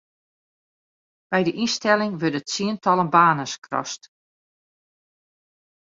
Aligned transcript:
By 1.31 1.41
de 1.47 1.53
ynstelling 1.63 2.13
wurde 2.21 2.41
tsientallen 2.43 3.09
banen 3.15 3.49
skrast. 3.49 4.03